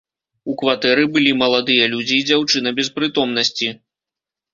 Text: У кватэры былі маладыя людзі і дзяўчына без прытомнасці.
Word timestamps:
У 0.51 0.53
кватэры 0.59 1.03
былі 1.17 1.33
маладыя 1.41 1.85
людзі 1.91 2.15
і 2.21 2.23
дзяўчына 2.29 2.73
без 2.79 2.89
прытомнасці. 2.97 3.69